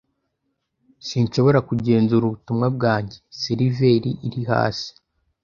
Sinshobora 1.07 1.59
kugenzura 1.69 2.23
ubutumwa 2.25 2.67
bwanjye. 2.75 3.17
Seriveri 3.41 4.09
iri 4.27 4.41
hasi. 4.51 4.89